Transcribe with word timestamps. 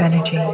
energy. 0.00 0.49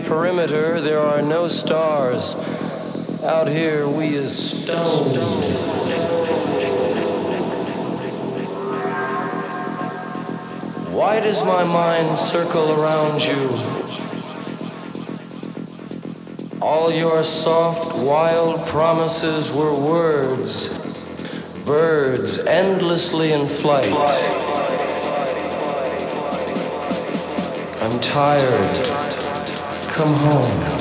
Perimeter, 0.00 0.80
there 0.80 0.98
are 0.98 1.22
no 1.22 1.48
stars. 1.48 2.34
Out 3.22 3.46
here, 3.46 3.88
we 3.88 4.08
is 4.08 4.36
stone. 4.36 5.14
Why 10.92 11.20
does 11.20 11.42
my 11.44 11.62
mind 11.62 12.18
circle 12.18 12.72
around 12.72 13.22
you? 13.22 13.48
All 16.60 16.90
your 16.92 17.22
soft, 17.22 17.96
wild 17.96 18.66
promises 18.66 19.52
were 19.52 19.74
words, 19.74 20.68
birds 21.64 22.38
endlessly 22.38 23.32
in 23.32 23.46
flight. 23.46 23.92
I'm 27.80 28.00
tired. 28.00 28.93
Come 29.94 30.12
home. 30.12 30.73